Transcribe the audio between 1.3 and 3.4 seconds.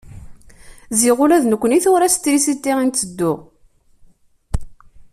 d nekni tura s trisiti i nteddu.